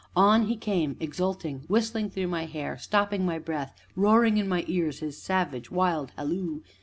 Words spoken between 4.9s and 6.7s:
his savage, wild halloo!